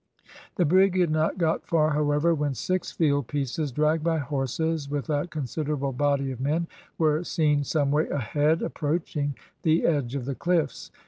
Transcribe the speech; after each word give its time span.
The 0.55 0.65
brig 0.65 0.99
had 0.99 1.11
not 1.11 1.37
got 1.37 1.67
far, 1.67 1.91
however, 1.91 2.33
when 2.33 2.55
six 2.55 2.91
field 2.91 3.27
pieces, 3.27 3.71
dragged 3.71 4.03
by 4.03 4.17
horses, 4.17 4.89
with 4.89 5.11
a 5.11 5.27
considerable 5.27 5.91
body 5.91 6.31
of 6.31 6.41
men, 6.41 6.65
were 6.97 7.23
seen 7.23 7.63
some 7.63 7.91
way 7.91 8.09
ahead 8.09 8.63
approaching 8.63 9.35
the 9.61 9.85
edge 9.85 10.15
of 10.15 10.25
the 10.25 10.33
cliffs. 10.33 10.89